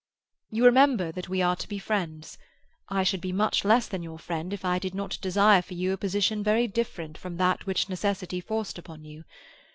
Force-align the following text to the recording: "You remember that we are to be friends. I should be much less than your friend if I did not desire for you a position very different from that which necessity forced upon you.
"You 0.49 0.65
remember 0.65 1.11
that 1.11 1.29
we 1.29 1.43
are 1.43 1.55
to 1.55 1.67
be 1.67 1.77
friends. 1.77 2.39
I 2.89 3.03
should 3.03 3.21
be 3.21 3.31
much 3.31 3.63
less 3.63 3.87
than 3.87 4.01
your 4.01 4.17
friend 4.17 4.51
if 4.51 4.65
I 4.65 4.79
did 4.79 4.95
not 4.95 5.19
desire 5.21 5.61
for 5.61 5.75
you 5.75 5.93
a 5.93 5.97
position 5.97 6.43
very 6.43 6.65
different 6.65 7.19
from 7.19 7.37
that 7.37 7.67
which 7.67 7.87
necessity 7.87 8.41
forced 8.41 8.79
upon 8.79 9.05
you. 9.05 9.25